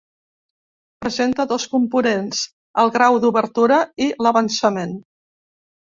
[1.05, 2.41] Presenta dos components:
[2.85, 5.01] el grau d'obertura i l'avançament.